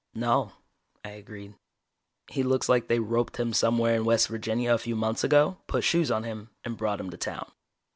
[0.15, 0.53] "No,"
[1.05, 1.53] I agreed.
[2.31, 5.83] "He looks like they roped him somewhere in West Virginia a few months ago, put
[5.83, 7.51] shoes on him, and brought him to town."